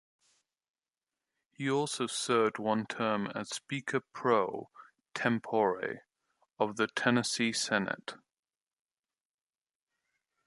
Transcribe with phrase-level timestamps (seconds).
[1.51, 4.71] He also served one term as Speaker pro
[5.13, 6.01] Tempore
[6.57, 8.15] of the Tennessee Senate.